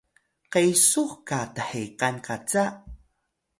qesux 0.51 1.11
qa 1.27 1.39
thekan 1.55 2.15
qaca? 2.25 2.65